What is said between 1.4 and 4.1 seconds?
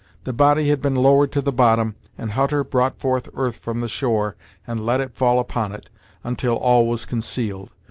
the bottom, and Hutter brought earth from the